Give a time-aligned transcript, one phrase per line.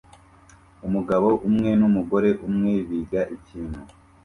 [0.87, 3.81] Umugabo umwe numugore umwe biga ikintu